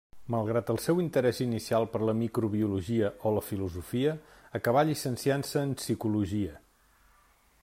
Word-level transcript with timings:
Malgrat 0.33 0.69
el 0.73 0.79
seu 0.85 1.01
interès 1.03 1.41
inicial 1.45 1.85
per 1.91 2.01
la 2.05 2.15
Microbiologia 2.23 3.13
o 3.31 3.35
la 3.37 3.45
Filosofia, 3.51 4.17
acabà 4.61 4.87
llicenciant-se 4.89 5.67
en 5.69 5.81
Psicologia. 5.83 6.61